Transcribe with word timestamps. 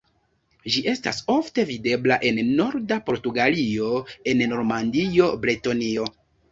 Ĝi 0.75 0.81
estas 0.93 1.19
ofte 1.33 1.65
videbla 1.71 2.19
en 2.31 2.41
norda 2.63 2.99
Portugalio, 3.11 3.95
en 4.35 4.47
Normandio, 4.57 5.35
Bretonio. 5.47 6.15